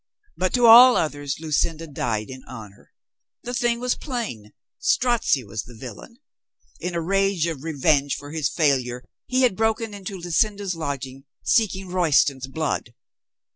But 0.35 0.51
to 0.55 0.65
all 0.65 0.97
others 0.97 1.35
Lucinda 1.39 1.85
died 1.85 2.31
in 2.31 2.43
honor. 2.47 2.91
The 3.43 3.53
thing 3.53 3.79
was 3.79 3.93
plain. 3.93 4.51
Strozzi 4.79 5.43
was 5.43 5.61
the 5.61 5.75
villain. 5.77 6.17
In 6.79 6.95
a 6.95 7.01
rage 7.03 7.45
of 7.45 7.61
revenge 7.63 8.15
for 8.15 8.31
his 8.31 8.49
failure, 8.49 9.03
he 9.27 9.43
had 9.43 9.55
broken 9.55 9.93
into 9.93 10.17
Lucinda's 10.17 10.73
lodging, 10.73 11.25
seeking 11.43 11.87
Royston's 11.89 12.47
blood. 12.47 12.95